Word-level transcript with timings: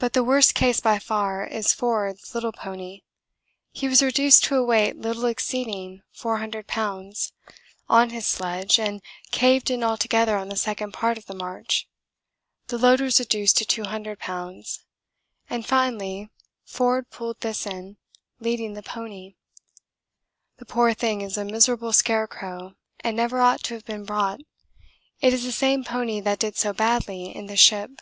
But 0.00 0.12
the 0.12 0.24
worst 0.24 0.56
case 0.56 0.80
by 0.80 0.98
far 0.98 1.46
is 1.46 1.72
Forde's 1.72 2.34
little 2.34 2.50
pony; 2.50 3.02
he 3.70 3.86
was 3.86 4.02
reduced 4.02 4.42
to 4.42 4.56
a 4.56 4.64
weight 4.64 4.96
little 4.96 5.24
exceeding 5.26 6.02
400 6.10 6.66
lbs. 6.66 7.30
on 7.88 8.10
his 8.10 8.26
sledge 8.26 8.80
and 8.80 9.00
caved 9.30 9.70
in 9.70 9.84
altogether 9.84 10.36
on 10.36 10.48
the 10.48 10.56
second 10.56 10.92
part 10.94 11.16
of 11.16 11.26
the 11.26 11.34
march. 11.36 11.86
The 12.66 12.76
load 12.76 13.00
was 13.00 13.20
reduced 13.20 13.56
to 13.58 13.64
200 13.64 14.18
lbs., 14.18 14.80
and 15.48 15.64
finally 15.64 16.28
Forde 16.64 17.08
pulled 17.10 17.38
this 17.38 17.68
in, 17.68 17.98
leading 18.40 18.72
the 18.74 18.82
pony. 18.82 19.36
The 20.56 20.66
poor 20.66 20.92
thing 20.92 21.20
is 21.20 21.36
a 21.38 21.44
miserable 21.44 21.92
scarecrow 21.92 22.74
and 22.98 23.16
never 23.16 23.40
ought 23.40 23.62
to 23.62 23.74
have 23.74 23.84
been 23.84 24.02
brought 24.04 24.40
it 25.20 25.32
is 25.32 25.44
the 25.44 25.52
same 25.52 25.84
pony 25.84 26.18
that 26.18 26.40
did 26.40 26.56
so 26.56 26.72
badly 26.72 27.26
in 27.26 27.46
the 27.46 27.56
ship. 27.56 27.92